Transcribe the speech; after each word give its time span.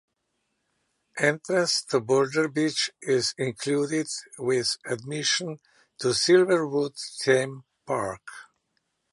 Entrance 1.19 1.83
to 1.83 1.99
Boulder 2.01 2.47
Beach 2.47 2.89
is 3.03 3.35
included 3.37 4.07
with 4.39 4.75
admission 4.83 5.59
to 5.99 6.07
Silverwood 6.07 6.97
Theme 7.23 7.65
Park. 7.85 8.23